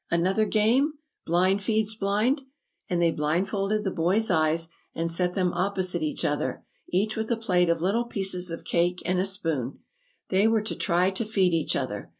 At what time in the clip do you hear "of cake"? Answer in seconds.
8.49-9.03